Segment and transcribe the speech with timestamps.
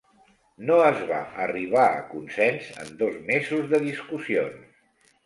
[0.69, 4.73] No es va arribar a consens en dos mesos de discussions.